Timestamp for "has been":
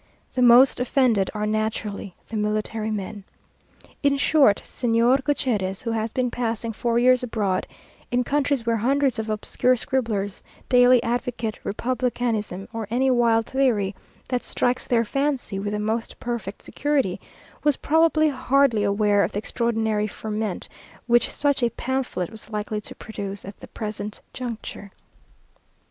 5.91-6.31